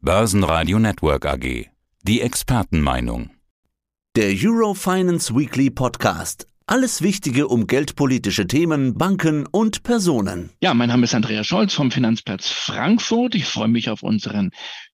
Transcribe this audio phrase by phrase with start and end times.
[0.00, 1.66] Börsenradio Network AG.
[2.04, 3.30] Die Expertenmeinung.
[4.14, 6.46] Der Eurofinance Weekly Podcast.
[6.66, 10.50] Alles Wichtige um geldpolitische Themen, Banken und Personen.
[10.62, 13.34] Ja, mein Name ist Andreas Scholz vom Finanzplatz Frankfurt.
[13.34, 14.52] Ich freue mich auf unseren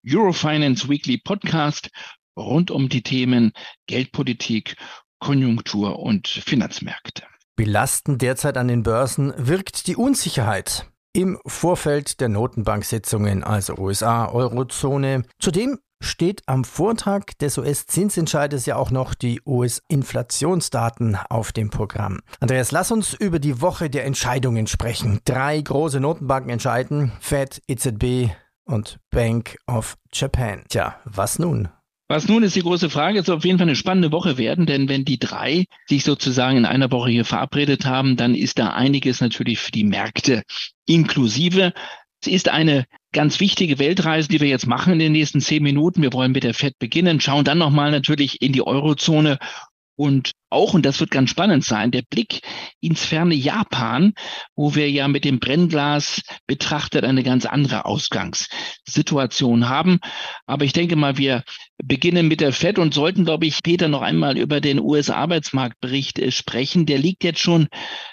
[0.09, 1.91] Eurofinance Weekly Podcast
[2.35, 3.53] rund um die Themen
[3.87, 4.75] Geldpolitik,
[5.19, 7.25] Konjunktur und Finanzmärkte.
[7.57, 15.22] Belastend derzeit an den Börsen wirkt die Unsicherheit im Vorfeld der Notenbanksitzungen, also USA, Eurozone.
[15.38, 22.20] Zudem steht am Vortag des US-Zinsentscheides ja auch noch die US-Inflationsdaten auf dem Programm.
[22.41, 25.20] Andreas, lass uns über die Woche der Entscheidungen sprechen.
[25.25, 28.31] Drei große Notenbanken entscheiden, Fed, EZB
[28.65, 30.65] und Bank of Japan.
[30.69, 31.69] Tja, was nun?
[32.07, 34.67] Was nun ist die große Frage, es soll auf jeden Fall eine spannende Woche werden,
[34.67, 38.75] denn wenn die drei sich sozusagen in einer Woche hier verabredet haben, dann ist da
[38.75, 40.43] einiges natürlich für die Märkte
[40.87, 41.73] inklusive.
[42.21, 46.03] Es ist eine ganz wichtige Weltreise, die wir jetzt machen in den nächsten zehn Minuten.
[46.03, 49.39] Wir wollen mit der FED beginnen, schauen dann nochmal natürlich in die Eurozone
[49.97, 52.41] und auch, und das wird ganz spannend sein, der Blick
[52.80, 54.14] ins ferne Japan,
[54.56, 59.98] wo wir ja mit dem Brennglas betrachtet eine ganz andere Ausgangssituation haben.
[60.47, 61.44] Aber ich denke mal, wir
[61.82, 66.30] beginnen mit der FED und sollten, glaube ich, Peter noch einmal über den US-Arbeitsmarktbericht äh,
[66.30, 66.86] sprechen.
[66.86, 67.69] Der liegt jetzt schon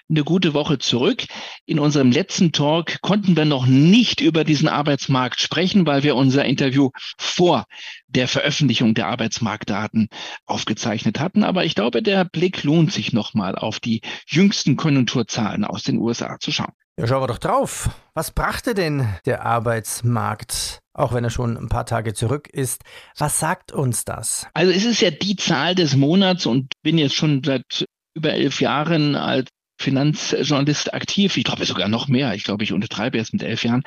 [0.10, 1.26] eine gute Woche zurück.
[1.66, 6.46] In unserem letzten Talk konnten wir noch nicht über diesen Arbeitsmarkt sprechen, weil wir unser
[6.46, 7.66] Interview vor
[8.08, 10.10] der Veröffentlichung der Arbeitsmarktdaten
[10.46, 11.44] aufgezeichnet hatten.
[11.44, 16.38] Aber ich glaube, der Blick lohnt sich nochmal auf die jüngsten Konjunkturzahlen aus den USA
[16.40, 16.74] zu schauen.
[16.98, 17.90] Ja, schauen wir doch drauf.
[18.14, 22.84] Was brachte denn der Arbeitsmarkt, auch wenn er schon ein paar Tage zurück ist?
[23.18, 24.48] Was sagt uns das?
[24.54, 28.62] Also es ist ja die Zahl des Monats und bin jetzt schon seit über elf
[28.62, 31.38] Jahren als Finanzjournalist aktiv.
[31.38, 32.36] Ich glaube sogar noch mehr.
[32.36, 33.84] Ich glaube, ich untertreibe jetzt mit elf Jahren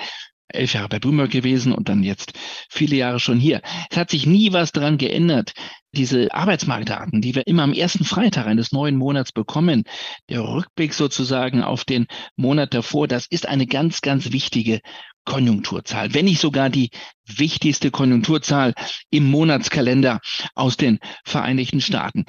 [0.48, 2.32] elf Jahre bei Bloomberg gewesen und dann jetzt
[2.70, 3.60] viele Jahre schon hier.
[3.90, 5.52] Es hat sich nie was daran geändert.
[5.94, 9.84] Diese Arbeitsmarktdaten, die wir immer am ersten Freitag eines neuen Monats bekommen,
[10.28, 12.06] der Rückblick sozusagen auf den
[12.36, 14.80] Monat davor, das ist eine ganz, ganz wichtige
[15.24, 16.90] Konjunkturzahl, wenn nicht sogar die
[17.26, 18.74] wichtigste Konjunkturzahl
[19.10, 20.20] im Monatskalender
[20.54, 22.24] aus den Vereinigten Staaten.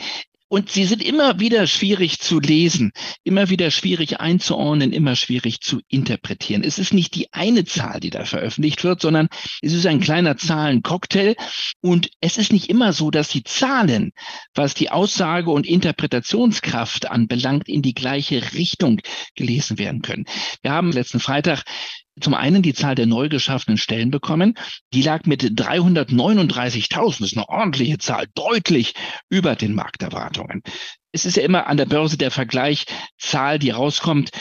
[0.47, 2.91] Und sie sind immer wieder schwierig zu lesen,
[3.23, 6.63] immer wieder schwierig einzuordnen, immer schwierig zu interpretieren.
[6.63, 9.27] Es ist nicht die eine Zahl, die da veröffentlicht wird, sondern
[9.61, 11.35] es ist ein kleiner Zahlencocktail.
[11.81, 14.11] Und es ist nicht immer so, dass die Zahlen,
[14.53, 19.01] was die Aussage und Interpretationskraft anbelangt, in die gleiche Richtung
[19.35, 20.25] gelesen werden können.
[20.61, 21.63] Wir haben letzten Freitag
[22.19, 24.55] zum einen die Zahl der neu geschaffenen Stellen bekommen.
[24.93, 28.93] Die lag mit 339.000, das ist eine ordentliche Zahl, deutlich
[29.29, 30.61] über den Markterwartungen.
[31.11, 32.85] Es ist ja immer an der Börse der Vergleich,
[33.17, 34.31] Zahl, die rauskommt,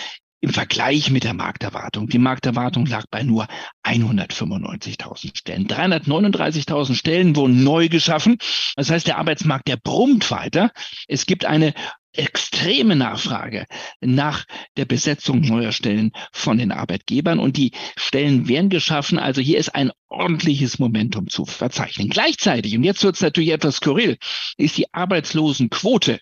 [0.41, 2.07] im Vergleich mit der Markterwartung.
[2.09, 3.47] Die Markterwartung lag bei nur
[3.83, 5.67] 195.000 Stellen.
[5.67, 8.37] 339.000 Stellen wurden neu geschaffen.
[8.77, 10.71] Das heißt, der Arbeitsmarkt, der brummt weiter.
[11.09, 11.73] Es gibt eine
[12.17, 13.67] extreme Nachfrage
[14.01, 14.45] nach
[14.77, 19.19] der Besetzung neuer Stellen von den Arbeitgebern und die Stellen werden geschaffen.
[19.19, 22.09] Also hier ist ein ordentliches Momentum zu verzeichnen.
[22.09, 24.19] Gleichzeitig, und jetzt wird es natürlich etwas skurril,
[24.57, 26.21] ist die Arbeitslosenquote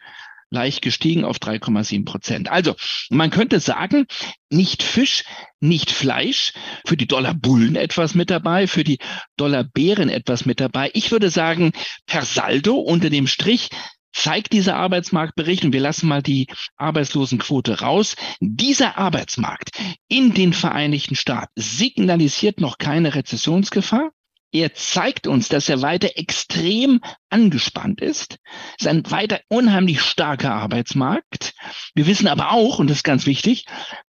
[0.53, 2.51] leicht gestiegen auf 3,7 Prozent.
[2.51, 2.77] Also
[3.11, 4.07] man könnte sagen,
[4.51, 5.25] nicht Fisch,
[5.61, 6.53] nicht Fleisch,
[6.85, 8.99] für die Dollarbullen etwas mit dabei, für die
[9.37, 10.91] Dollarbären etwas mit dabei.
[10.93, 11.73] Ich würde sagen,
[12.07, 13.71] per Saldo unter dem Strich
[14.13, 16.47] zeigt dieser Arbeitsmarktbericht, und wir lassen mal die
[16.77, 19.71] Arbeitslosenquote raus, dieser Arbeitsmarkt
[20.09, 24.11] in den Vereinigten Staaten signalisiert noch keine Rezessionsgefahr.
[24.55, 28.37] Er zeigt uns, dass er weiter extrem angespannt ist.
[28.79, 31.55] Es ist ein weiter unheimlich starker Arbeitsmarkt.
[31.95, 33.65] Wir wissen aber auch, und das ist ganz wichtig,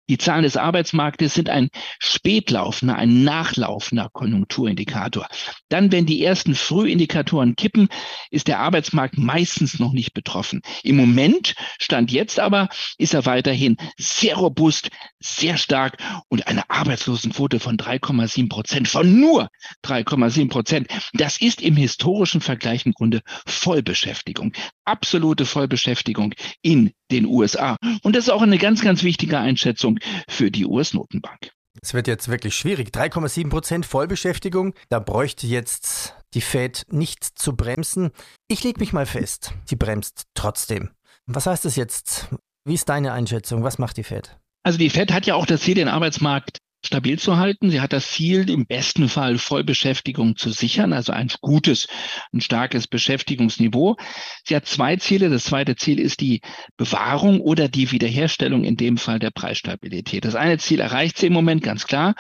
[0.10, 5.28] die Zahlen des Arbeitsmarktes sind ein spätlaufender, ein nachlaufender Konjunkturindikator.
[5.70, 7.90] Dann, wenn die ersten Frühindikatoren kippen,
[8.32, 10.62] ist der Arbeitsmarkt meistens noch nicht betroffen.
[10.84, 14.90] Im Moment, Stand jetzt aber, ist er weiterhin sehr robust,
[15.20, 15.98] sehr stark
[16.28, 19.50] und eine Arbeitslosenquote von 3,7 Prozent, von nur
[19.86, 20.88] 3,7 Prozent.
[21.14, 24.54] Das ist im historischen Vergleich im Grunde Vollbeschäftigung,
[24.86, 26.34] absolute Vollbeschäftigung
[26.64, 27.78] in den USA.
[28.02, 31.52] Und das ist auch eine ganz, ganz wichtige Einschätzung für die US-Notenbank.
[31.82, 32.90] Es wird jetzt wirklich schwierig.
[32.90, 34.74] 3,7 Prozent Vollbeschäftigung.
[34.90, 38.12] Da bräuchte jetzt die Fed nicht zu bremsen.
[38.48, 40.90] Ich lege mich mal fest, die bremst trotzdem.
[41.26, 42.28] Was heißt das jetzt?
[42.66, 43.64] Wie ist deine Einschätzung?
[43.64, 44.38] Was macht die Fed?
[44.64, 47.70] Also die Fed hat ja auch das Ziel, den Arbeitsmarkt stabil zu halten.
[47.70, 51.88] Sie hat das Ziel, im besten Fall Vollbeschäftigung zu sichern, also ein gutes,
[52.34, 53.98] ein starkes Beschäftigungsniveau.
[54.46, 55.30] Sie hat zwei Ziele.
[55.30, 56.42] Das zweite Ziel ist die
[56.78, 60.26] Bewahrung oder die Wiederherstellung, in dem Fall der Preisstabilität.
[60.26, 62.16] Das eine Ziel erreicht sie im Moment ganz klar.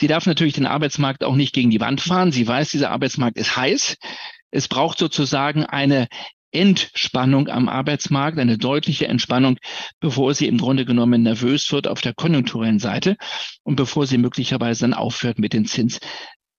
[0.00, 2.32] Sie darf natürlich den Arbeitsmarkt auch nicht gegen die Wand fahren.
[2.32, 3.96] Sie weiß, dieser Arbeitsmarkt ist heiß.
[4.50, 6.06] Es braucht sozusagen eine
[6.50, 9.58] Entspannung am Arbeitsmarkt, eine deutliche Entspannung,
[10.00, 13.16] bevor sie im Grunde genommen nervös wird auf der konjunkturellen Seite
[13.62, 16.00] und bevor sie möglicherweise dann aufhört mit den Zins,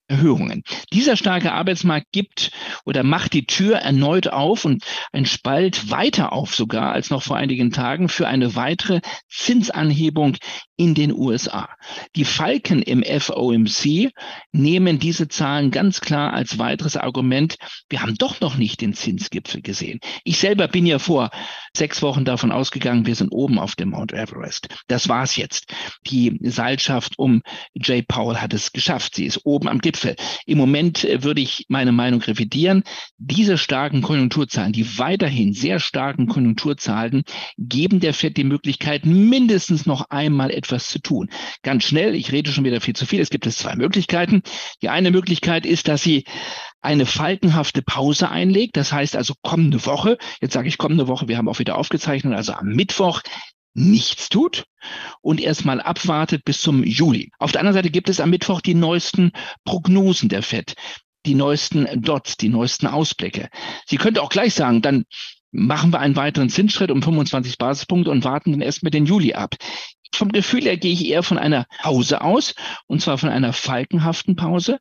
[0.10, 0.64] Erhöhungen.
[0.92, 2.52] Dieser starke Arbeitsmarkt gibt
[2.84, 7.38] oder macht die Tür erneut auf und ein Spalt weiter auf sogar als noch vor
[7.38, 10.36] einigen Tagen für eine weitere Zinsanhebung
[10.78, 11.70] in den USA.
[12.16, 14.12] Die Falken im FOMC
[14.52, 17.58] nehmen diese Zahlen ganz klar als weiteres Argument.
[17.90, 20.00] Wir haben doch noch nicht den Zinsgipfel gesehen.
[20.24, 21.30] Ich selber bin ja vor
[21.76, 24.68] sechs Wochen davon ausgegangen, wir sind oben auf dem Mount Everest.
[24.88, 25.74] Das war's jetzt.
[26.08, 27.42] Die Seilschaft um
[27.74, 29.16] Jay Powell hat es geschafft.
[29.16, 30.16] Sie ist oben am Gipfel.
[30.46, 32.84] Im Moment äh, würde ich meine Meinung revidieren.
[33.18, 37.24] Diese starken Konjunkturzahlen, die weiterhin sehr starken Konjunkturzahlen,
[37.58, 41.30] geben der FED die Möglichkeit, mindestens noch einmal etwas zu tun.
[41.64, 43.22] Ganz schnell, ich rede schon wieder viel zu viel.
[43.22, 44.42] Es gibt es zwei Möglichkeiten.
[44.82, 46.24] Die eine Möglichkeit ist, dass sie
[46.82, 48.78] eine faltenhafte Pause einlegt.
[48.78, 52.36] Das heißt also kommende Woche, jetzt sage ich kommende Woche, wir haben auch wieder aufgezeichnet,
[52.36, 53.22] also am Mittwoch
[53.74, 54.66] nichts tut
[55.22, 57.32] und erstmal abwartet bis zum Juli.
[57.40, 59.32] Auf der anderen Seite gibt es am Mittwoch die neuesten
[59.64, 60.74] Prognosen der FED,
[61.26, 63.50] die neuesten Dots, die neuesten Ausblicke.
[63.86, 65.06] Sie könnte auch gleich sagen, dann
[65.52, 69.34] machen wir einen weiteren Zinsschritt um 25 Basispunkte und warten dann erst mit den Juli
[69.34, 69.56] ab.
[70.14, 72.56] Vom Gefühl her gehe ich eher von einer Pause aus,
[72.88, 74.80] und zwar von einer falkenhaften Pause.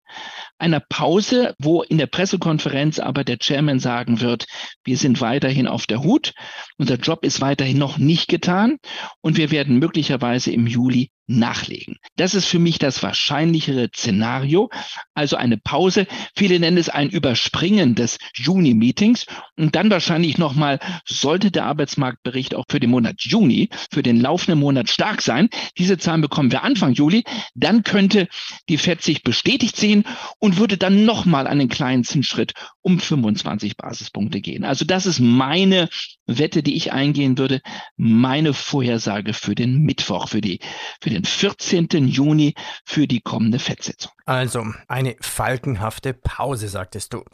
[0.59, 4.47] Einer Pause, wo in der Pressekonferenz aber der Chairman sagen wird,
[4.85, 6.33] wir sind weiterhin auf der Hut,
[6.79, 8.79] unser Job ist weiterhin noch nicht getan
[9.21, 11.97] und wir werden möglicherweise im Juli nachlegen.
[12.17, 14.71] Das ist für mich das wahrscheinlichere Szenario,
[15.15, 16.07] also eine Pause.
[16.35, 19.27] Viele nennen es ein Überspringen des Juni-Meetings
[19.57, 24.59] und dann wahrscheinlich nochmal, sollte der Arbeitsmarktbericht auch für den Monat Juni, für den laufenden
[24.59, 28.29] Monat stark sein, diese Zahlen bekommen wir Anfang Juli, dann könnte
[28.69, 30.05] die FED sich bestätigt sehen
[30.39, 34.65] und würde dann nochmal einen kleinen Zinsschritt um 25 Basispunkte gehen.
[34.65, 35.89] Also das ist meine
[36.27, 37.61] Wette, die ich eingehen würde,
[37.97, 40.61] meine Vorhersage für den Mittwoch, für die,
[41.01, 41.89] für den den 14.
[42.07, 42.55] Juni
[42.85, 44.13] für die kommende Fettsitzung.
[44.25, 47.25] Also eine falkenhafte Pause, sagtest du.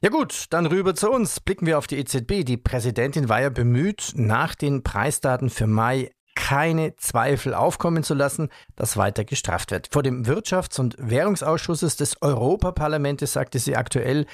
[0.00, 1.40] Ja gut, dann rüber zu uns.
[1.40, 2.44] Blicken wir auf die EZB.
[2.44, 8.48] Die Präsidentin war ja bemüht, nach den Preisdaten für Mai keine Zweifel aufkommen zu lassen,
[8.74, 9.88] dass weiter gestraft wird.
[9.92, 14.26] Vor dem Wirtschafts- und Währungsausschusses des Europaparlamentes sagte sie aktuell,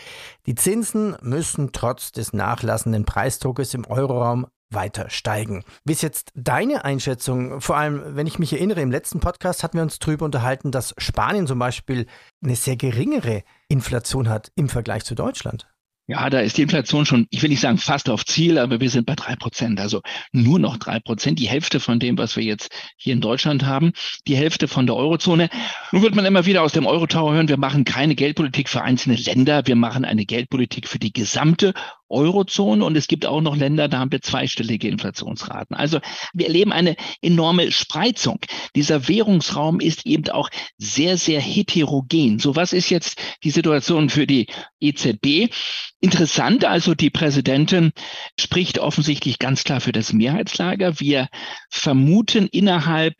[0.46, 5.64] die Zinsen müssen trotz des nachlassenden Preisdruckes im Euroraum weiter steigen.
[5.84, 7.60] Wie ist jetzt deine Einschätzung?
[7.60, 10.94] Vor allem, wenn ich mich erinnere, im letzten Podcast hatten wir uns darüber unterhalten, dass
[10.98, 12.06] Spanien zum Beispiel
[12.42, 15.68] eine sehr geringere Inflation hat im Vergleich zu Deutschland.
[16.10, 18.88] Ja, da ist die Inflation schon, ich will nicht sagen fast auf Ziel, aber wir
[18.88, 19.78] sind bei drei Prozent.
[19.78, 20.00] Also
[20.32, 23.92] nur noch drei Prozent, die Hälfte von dem, was wir jetzt hier in Deutschland haben,
[24.26, 25.50] die Hälfte von der Eurozone.
[25.92, 29.16] Nun wird man immer wieder aus dem Eurotower hören, wir machen keine Geldpolitik für einzelne
[29.16, 31.74] Länder, wir machen eine Geldpolitik für die gesamte
[32.08, 35.76] Eurozone und es gibt auch noch Länder, da haben wir zweistellige Inflationsraten.
[35.76, 36.00] Also
[36.32, 38.38] wir erleben eine enorme Spreizung.
[38.74, 42.38] Dieser Währungsraum ist eben auch sehr, sehr heterogen.
[42.38, 44.46] So, was ist jetzt die Situation für die
[44.80, 45.52] EZB?
[46.00, 47.90] Interessant, also die Präsidentin
[48.38, 51.00] spricht offensichtlich ganz klar für das Mehrheitslager.
[51.00, 51.28] Wir
[51.70, 53.14] vermuten innerhalb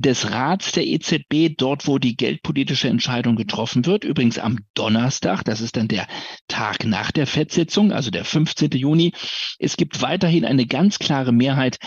[0.00, 5.60] des Rats der EZB, dort wo die geldpolitische Entscheidung getroffen wird, übrigens am Donnerstag, das
[5.60, 6.08] ist dann der
[6.48, 8.70] Tag nach der FED-Sitzung, also der 15.
[8.72, 9.12] Juni.
[9.58, 11.78] Es gibt weiterhin eine ganz klare Mehrheit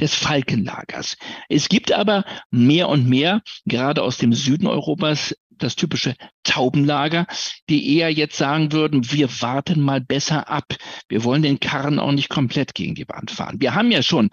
[0.00, 1.16] des Falkenlagers.
[1.48, 7.26] Es gibt aber mehr und mehr, gerade aus dem Süden Europas, das typische Taubenlager,
[7.70, 10.74] die eher jetzt sagen würden, wir warten mal besser ab.
[11.08, 13.56] Wir wollen den Karren auch nicht komplett gegen die Wand fahren.
[13.58, 14.28] Wir haben ja schon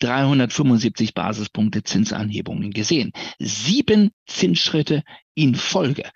[0.00, 3.12] 375 Basispunkte Zinsanhebungen gesehen.
[3.38, 5.04] Sieben Zinsschritte
[5.34, 6.10] in Folge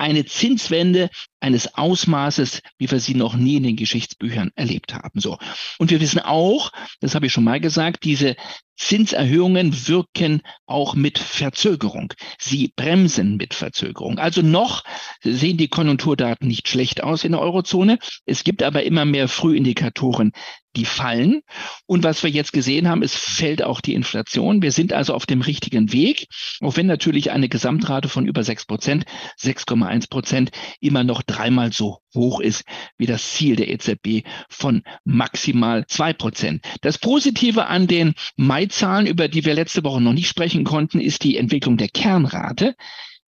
[0.00, 1.10] eine Zinswende
[1.40, 5.20] eines Ausmaßes, wie wir sie noch nie in den Geschichtsbüchern erlebt haben.
[5.20, 5.38] So.
[5.78, 6.70] Und wir wissen auch,
[7.00, 8.36] das habe ich schon mal gesagt, diese
[8.80, 12.14] Zinserhöhungen wirken auch mit Verzögerung.
[12.38, 14.18] Sie bremsen mit Verzögerung.
[14.18, 14.84] Also noch
[15.22, 17.98] sehen die Konjunkturdaten nicht schlecht aus in der Eurozone.
[18.24, 20.32] Es gibt aber immer mehr Frühindikatoren,
[20.76, 21.42] die fallen.
[21.86, 24.62] Und was wir jetzt gesehen haben, es fällt auch die Inflation.
[24.62, 26.28] Wir sind also auf dem richtigen Weg,
[26.60, 29.04] auch wenn natürlich eine Gesamtrate von über sechs Prozent,
[29.38, 32.64] 6,1 Prozent immer noch dreimal so hoch ist
[32.98, 36.64] wie das Ziel der EZB von maximal zwei Prozent.
[36.82, 41.24] Das Positive an den Mai-Zahlen, über die wir letzte Woche noch nicht sprechen konnten, ist
[41.24, 42.74] die Entwicklung der Kernrate.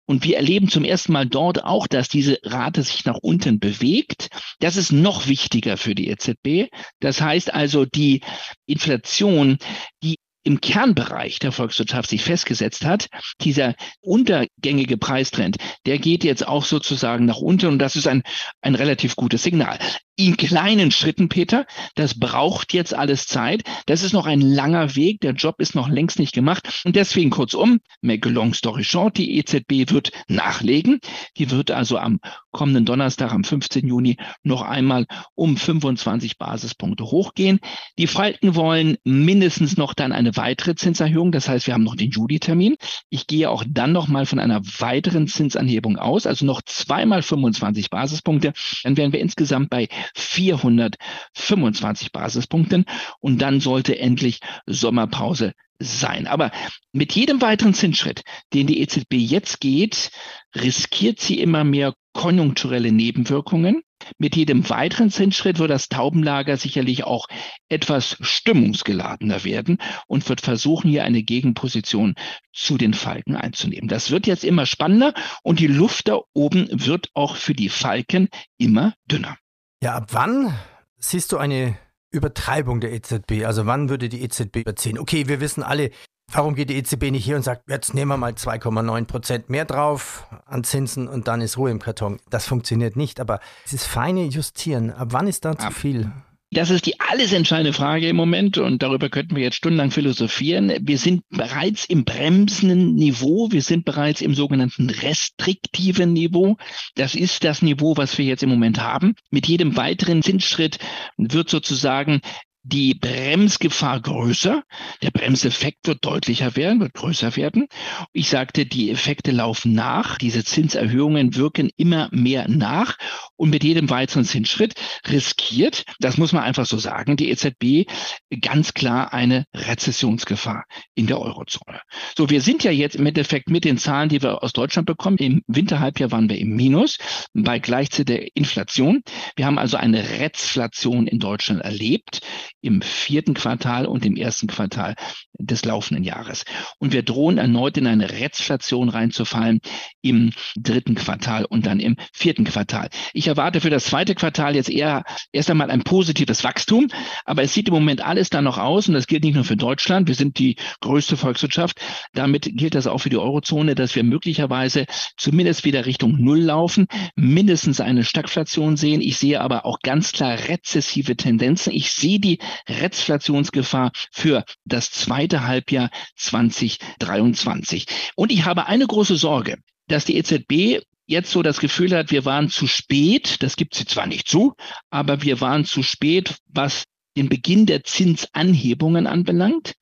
[0.05, 4.27] Und wir erleben zum ersten Mal dort auch, dass diese Rate sich nach unten bewegt.
[4.59, 6.69] Das ist noch wichtiger für die EZB.
[6.99, 8.21] Das heißt also, die
[8.65, 9.57] Inflation,
[10.03, 13.07] die im Kernbereich der Volkswirtschaft sich festgesetzt hat,
[13.41, 18.23] dieser untergängige Preistrend, der geht jetzt auch sozusagen nach unten und das ist ein,
[18.61, 19.79] ein relativ gutes Signal
[20.15, 21.65] in kleinen Schritten, Peter.
[21.95, 23.63] Das braucht jetzt alles Zeit.
[23.87, 25.21] Das ist noch ein langer Weg.
[25.21, 26.81] Der Job ist noch längst nicht gemacht.
[26.85, 30.99] Und deswegen kurzum, make a long story short, die EZB wird nachlegen.
[31.37, 32.19] Die wird also am
[32.53, 33.85] kommenden Donnerstag, am 15.
[33.85, 35.05] Juni, noch einmal
[35.35, 37.59] um 25 Basispunkte hochgehen.
[37.97, 41.33] Die Falken wollen mindestens noch dann eine weitere Zinserhöhung.
[41.33, 42.77] Das heißt, wir haben noch den Juli-Termin.
[43.09, 47.89] Ich gehe auch dann noch mal von einer weiteren Zinsanhebung aus, also noch zweimal 25
[47.89, 48.53] Basispunkte.
[48.83, 52.85] Dann wären wir insgesamt bei 425 Basispunkten
[53.19, 56.27] und dann sollte endlich Sommerpause sein.
[56.27, 56.51] Aber
[56.91, 60.11] mit jedem weiteren Zinsschritt, den die EZB jetzt geht,
[60.55, 63.81] riskiert sie immer mehr konjunkturelle Nebenwirkungen.
[64.17, 67.27] Mit jedem weiteren Zinsschritt wird das Taubenlager sicherlich auch
[67.69, 69.77] etwas stimmungsgeladener werden
[70.07, 72.15] und wird versuchen, hier eine Gegenposition
[72.51, 73.87] zu den Falken einzunehmen.
[73.87, 78.29] Das wird jetzt immer spannender und die Luft da oben wird auch für die Falken
[78.57, 79.37] immer dünner.
[79.81, 80.53] Ja, ab wann
[80.97, 81.77] siehst du eine
[82.11, 83.45] Übertreibung der EZB?
[83.45, 84.99] Also wann würde die EZB überziehen?
[84.99, 85.91] Okay, wir wissen alle,
[86.33, 89.65] warum geht die EZB nicht hier und sagt, jetzt nehmen wir mal 2,9 Prozent mehr
[89.65, 92.19] drauf an Zinsen und dann ist Ruhe im Karton.
[92.29, 96.11] Das funktioniert nicht, aber dieses feine Justieren, ab wann ist da zu viel?
[96.53, 100.71] Das ist die alles entscheidende Frage im Moment und darüber könnten wir jetzt stundenlang philosophieren.
[100.81, 106.57] Wir sind bereits im bremsenden Niveau, wir sind bereits im sogenannten restriktiven Niveau.
[106.93, 109.15] Das ist das Niveau, was wir jetzt im Moment haben.
[109.31, 110.77] Mit jedem weiteren Zinsschritt
[111.17, 112.21] wird sozusagen
[112.63, 114.63] die Bremsgefahr größer.
[115.01, 117.67] Der Bremseffekt wird deutlicher werden, wird größer werden.
[118.13, 120.17] Ich sagte, die Effekte laufen nach.
[120.17, 122.97] Diese Zinserhöhungen wirken immer mehr nach.
[123.43, 127.91] Und mit jedem weiteren Zinsschritt riskiert, das muss man einfach so sagen, die EZB
[128.39, 130.63] ganz klar eine Rezessionsgefahr
[130.95, 131.81] in der Eurozone.
[132.17, 135.17] So, wir sind ja jetzt im Endeffekt mit den Zahlen, die wir aus Deutschland bekommen.
[135.17, 136.97] Im Winterhalbjahr waren wir im Minus
[137.33, 139.01] bei gleichzeitiger Inflation.
[139.35, 142.21] Wir haben also eine Rezflation in Deutschland erlebt
[142.61, 144.95] im vierten Quartal und im ersten Quartal
[145.33, 146.45] des laufenden Jahres.
[146.79, 149.59] Und wir drohen erneut in eine Rezflation reinzufallen
[150.01, 152.87] im dritten Quartal und dann im vierten Quartal.
[153.11, 156.87] Ich erwarte für das zweite Quartal jetzt eher erst einmal ein positives Wachstum,
[157.25, 159.57] aber es sieht im Moment alles da noch aus und das gilt nicht nur für
[159.57, 160.07] Deutschland.
[160.07, 161.81] Wir sind die größte Volkswirtschaft.
[162.13, 164.85] Damit gilt das auch für die Eurozone, dass wir möglicherweise
[165.17, 166.85] zumindest wieder Richtung Null laufen,
[167.15, 169.01] mindestens eine Stagflation sehen.
[169.01, 171.73] Ich sehe aber auch ganz klar rezessive Tendenzen.
[171.73, 172.37] Ich sehe die
[172.69, 177.87] Rezflationsgefahr für das zweite Halbjahr 2023.
[178.15, 182.25] Und ich habe eine große Sorge, dass die EZB jetzt so das Gefühl hat, wir
[182.25, 184.53] waren zu spät, das gibt sie zwar nicht zu,
[184.89, 186.83] aber wir waren zu spät, was
[187.15, 189.73] den Beginn der Zinsanhebungen anbelangt.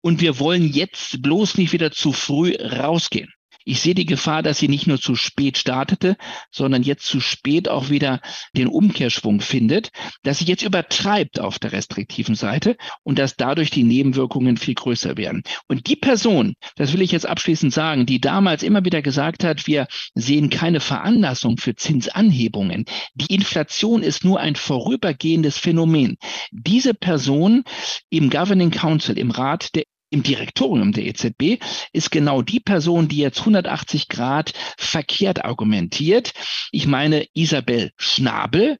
[0.00, 3.32] Und wir wollen jetzt bloß nicht wieder zu früh rausgehen.
[3.68, 6.16] Ich sehe die Gefahr, dass sie nicht nur zu spät startete,
[6.52, 8.20] sondern jetzt zu spät auch wieder
[8.56, 9.90] den Umkehrschwung findet,
[10.22, 15.16] dass sie jetzt übertreibt auf der restriktiven Seite und dass dadurch die Nebenwirkungen viel größer
[15.16, 15.42] werden.
[15.66, 19.66] Und die Person, das will ich jetzt abschließend sagen, die damals immer wieder gesagt hat,
[19.66, 22.84] wir sehen keine Veranlassung für Zinsanhebungen.
[23.14, 26.18] Die Inflation ist nur ein vorübergehendes Phänomen.
[26.52, 27.64] Diese Person
[28.10, 31.58] im Governing Council, im Rat der im Direktorium der EZB
[31.92, 36.32] ist genau die Person, die jetzt 180 Grad verkehrt argumentiert.
[36.70, 38.78] Ich meine Isabel Schnabel,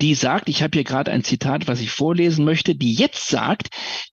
[0.00, 3.68] die sagt, ich habe hier gerade ein Zitat, was ich vorlesen möchte, die jetzt sagt,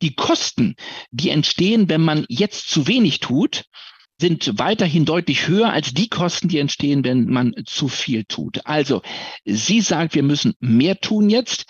[0.02, 0.76] die Kosten,
[1.10, 3.64] die entstehen, wenn man jetzt zu wenig tut,
[4.20, 8.64] sind weiterhin deutlich höher als die Kosten, die entstehen, wenn man zu viel tut.
[8.64, 9.02] Also,
[9.44, 11.66] sie sagt, wir müssen mehr tun jetzt.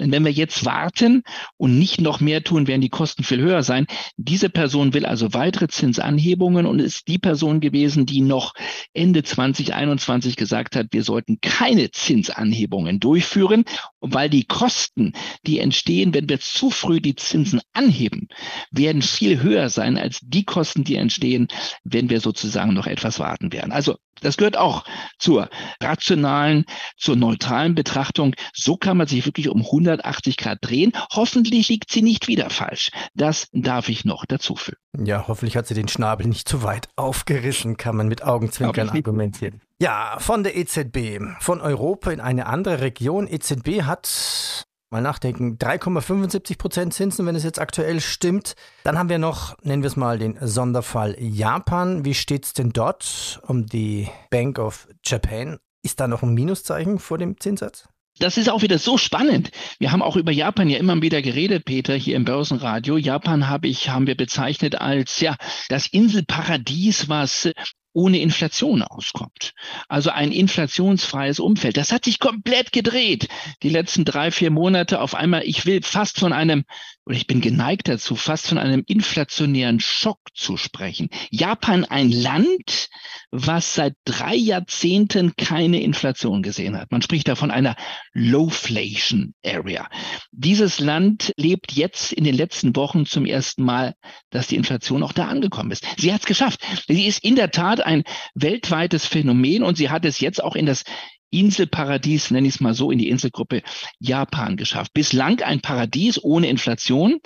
[0.00, 1.22] Denn wenn wir jetzt warten
[1.56, 3.86] und nicht noch mehr tun, werden die Kosten viel höher sein.
[4.16, 8.54] Diese Person will also weitere Zinsanhebungen und ist die Person gewesen, die noch
[8.92, 13.64] Ende 2021 gesagt hat, wir sollten keine Zinsanhebungen durchführen,
[14.00, 15.12] weil die Kosten,
[15.46, 18.28] die entstehen, wenn wir zu früh die Zinsen anheben,
[18.72, 21.46] werden viel höher sein als die Kosten, die entstehen,
[21.84, 23.70] wenn wir sozusagen noch etwas warten werden.
[23.70, 24.84] Also das gehört auch
[25.18, 25.48] zur
[25.82, 26.64] rationalen,
[26.96, 28.34] zur neutralen Betrachtung.
[28.52, 30.92] So kann man sich wirklich um 180 Grad drehen.
[31.12, 32.90] Hoffentlich liegt sie nicht wieder falsch.
[33.14, 34.78] Das darf ich noch dazu fügen.
[35.04, 39.60] Ja, hoffentlich hat sie den Schnabel nicht zu weit aufgerissen, kann man mit Augenzwinkern argumentieren.
[39.80, 43.26] Ja, von der EZB, von Europa in eine andere Region.
[43.26, 48.54] EZB hat mal nachdenken, 3,75 Prozent Zinsen, wenn es jetzt aktuell stimmt.
[48.84, 52.04] Dann haben wir noch, nennen wir es mal, den Sonderfall Japan.
[52.04, 55.58] Wie steht es denn dort um die Bank of Japan?
[55.82, 57.88] Ist da noch ein Minuszeichen vor dem Zinssatz?
[58.18, 59.50] Das ist auch wieder so spannend.
[59.78, 62.96] Wir haben auch über Japan ja immer wieder geredet, Peter, hier im Börsenradio.
[62.96, 65.36] Japan habe ich, haben wir bezeichnet als, ja,
[65.68, 67.50] das Inselparadies, was
[67.94, 69.54] ohne Inflation auskommt.
[69.88, 71.76] Also ein inflationsfreies Umfeld.
[71.76, 73.28] Das hat sich komplett gedreht.
[73.62, 76.64] Die letzten drei, vier Monate auf einmal, ich will fast von einem,
[77.06, 81.08] oder ich bin geneigt dazu, fast von einem inflationären Schock zu sprechen.
[81.30, 82.88] Japan ein Land,
[83.30, 86.90] was seit drei Jahrzehnten keine Inflation gesehen hat.
[86.90, 87.76] Man spricht da von einer
[88.12, 89.88] Lowflation Area.
[90.32, 93.94] Dieses Land lebt jetzt in den letzten Wochen zum ersten Mal,
[94.30, 95.86] dass die Inflation auch da angekommen ist.
[95.96, 96.60] Sie hat es geschafft.
[96.88, 100.66] Sie ist in der Tat ein weltweites Phänomen und sie hat es jetzt auch in
[100.66, 100.84] das
[101.30, 103.62] Inselparadies, nenne ich es mal so, in die Inselgruppe
[103.98, 104.92] Japan geschafft.
[104.94, 107.18] Bislang ein Paradies ohne Inflation,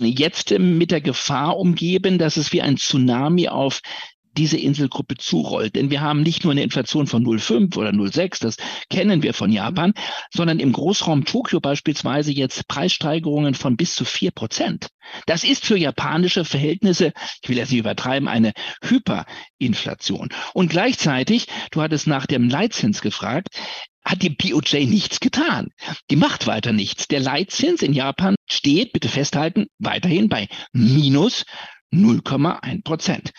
[0.00, 3.80] jetzt mit der Gefahr umgeben, dass es wie ein Tsunami auf
[4.36, 5.76] diese Inselgruppe zurollt.
[5.76, 8.56] Denn wir haben nicht nur eine Inflation von 0,5 oder 0,6, das
[8.90, 9.92] kennen wir von Japan,
[10.32, 14.88] sondern im Großraum Tokio beispielsweise jetzt Preissteigerungen von bis zu 4 Prozent.
[15.26, 17.12] Das ist für japanische Verhältnisse,
[17.42, 18.52] ich will jetzt nicht übertreiben, eine
[18.84, 20.28] Hyperinflation.
[20.54, 23.48] Und gleichzeitig, du hattest nach dem Leitzins gefragt,
[24.04, 25.68] hat die BOJ nichts getan.
[26.10, 27.06] Die macht weiter nichts.
[27.08, 31.44] Der Leitzins in Japan steht, bitte festhalten, weiterhin bei minus
[31.92, 33.32] 0,1 Prozent.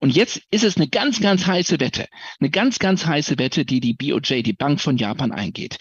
[0.00, 2.06] Und jetzt ist es eine ganz, ganz heiße Wette,
[2.40, 5.78] eine ganz, ganz heiße Wette, die die BOJ, die Bank von Japan eingeht.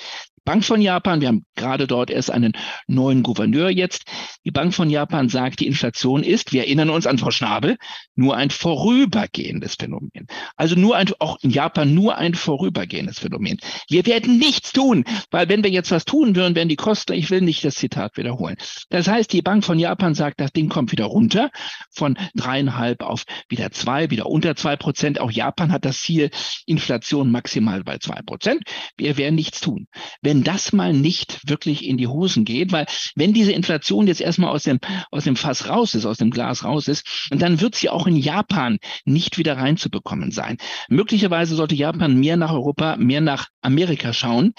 [0.47, 2.53] Bank von Japan, wir haben gerade dort erst einen
[2.87, 4.03] neuen Gouverneur jetzt.
[4.45, 7.75] Die Bank von Japan sagt, die Inflation ist, wir erinnern uns an Frau Schnabel,
[8.15, 10.25] nur ein vorübergehendes Phänomen.
[10.55, 13.57] Also nur ein, auch in Japan nur ein vorübergehendes Phänomen.
[13.89, 17.29] Wir werden nichts tun, weil wenn wir jetzt was tun würden, werden die Kosten, ich
[17.29, 18.55] will nicht das Zitat wiederholen.
[18.89, 21.49] Das heißt, die Bank von Japan sagt, das Ding kommt wieder runter
[21.91, 25.19] von dreieinhalb auf wieder zwei, wieder unter zwei Prozent.
[25.19, 26.29] Auch Japan hat das Ziel,
[26.65, 28.63] Inflation maximal bei zwei Prozent.
[28.95, 29.87] Wir werden nichts tun.
[30.21, 34.51] Wenn das mal nicht wirklich in die Hosen geht, weil wenn diese Inflation jetzt erstmal
[34.51, 34.79] aus dem,
[35.11, 38.15] aus dem Fass raus ist, aus dem Glas raus ist, dann wird sie auch in
[38.15, 40.57] Japan nicht wieder reinzubekommen sein.
[40.89, 44.53] Möglicherweise sollte Japan mehr nach Europa, mehr nach Amerika schauen.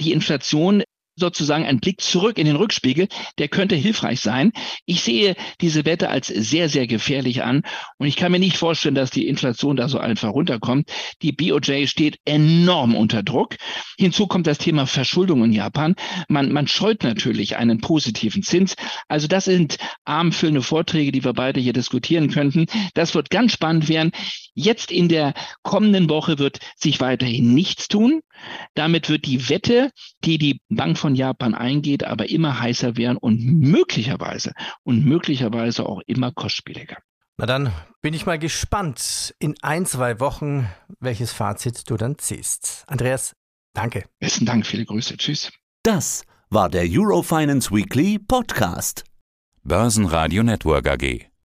[0.00, 0.82] Die Inflation
[1.16, 4.52] sozusagen ein Blick zurück in den Rückspiegel, der könnte hilfreich sein.
[4.86, 7.62] Ich sehe diese Wette als sehr, sehr gefährlich an
[7.98, 10.90] und ich kann mir nicht vorstellen, dass die Inflation da so einfach runterkommt.
[11.22, 13.56] Die BOJ steht enorm unter Druck.
[13.98, 15.94] Hinzu kommt das Thema Verschuldung in Japan.
[16.28, 18.74] Man, man scheut natürlich einen positiven Zins.
[19.08, 22.66] Also das sind armfüllende Vorträge, die wir beide hier diskutieren könnten.
[22.94, 24.12] Das wird ganz spannend werden.
[24.54, 28.20] Jetzt in der kommenden Woche wird sich weiterhin nichts tun.
[28.74, 29.90] Damit wird die Wette,
[30.24, 34.52] die die Bank von Japan eingeht, aber immer heißer werden und möglicherweise
[34.84, 36.96] und möglicherweise auch immer kostspieliger.
[37.36, 40.68] Na dann bin ich mal gespannt in ein, zwei Wochen,
[41.00, 42.84] welches Fazit du dann ziehst.
[42.86, 43.34] Andreas,
[43.74, 44.04] danke.
[44.20, 45.16] Besten Dank, viele Grüße.
[45.16, 45.50] Tschüss.
[45.82, 49.04] Das war der Eurofinance Weekly Podcast.
[49.64, 51.31] Börsenradio Network AG.